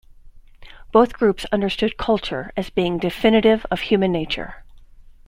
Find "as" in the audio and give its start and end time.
2.57-2.71